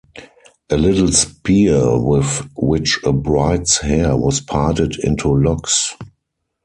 A 0.71 0.77
little 0.77 1.09
spear 1.11 1.99
with 1.99 2.49
which 2.55 2.99
a 3.03 3.13
bride's 3.13 3.77
hair 3.81 4.17
was 4.17 4.41
parted 4.41 4.95
into 5.03 5.27
locks. 5.27 5.93